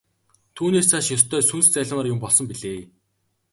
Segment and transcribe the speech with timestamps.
[0.55, 2.81] Түүнээс цааш ёстой сүнс зайлмаар юм болсон билээ.